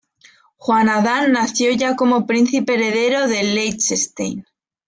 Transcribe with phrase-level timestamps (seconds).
[0.55, 4.45] Juan Adán nació ya como príncipe heredero de Liechtenstein.